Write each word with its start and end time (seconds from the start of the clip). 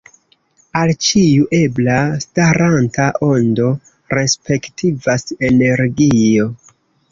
Al 0.79 0.93
ĉiu 1.07 1.45
ebla 1.57 1.97
staranta 2.23 3.07
ondo 3.29 3.69
respektivas 4.17 5.29
energio. 5.53 6.53